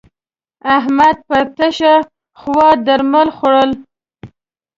احمد 0.77 1.17
پر 1.27 1.43
تشه 1.57 1.93
خوا 2.39 2.67
درمل 2.85 3.27
خوړول. 3.37 3.71